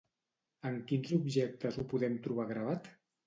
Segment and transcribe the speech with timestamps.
[0.69, 2.93] En quins objectes ho podem trobar gravat?